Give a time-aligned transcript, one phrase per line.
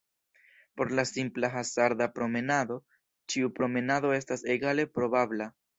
[0.79, 2.81] Por la simpla hazarda-promenado,
[3.35, 5.55] ĉiu promenado estas egale probabla.